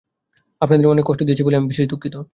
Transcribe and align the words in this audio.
আপনাদের 0.61 0.85
অনেক 0.87 1.05
কষ্ট 1.07 1.21
দিয়েছি 1.23 1.43
বলে 1.43 1.57
আমি 1.57 1.67
বিশেষ 1.67 1.85
দুঃখিত। 1.87 2.15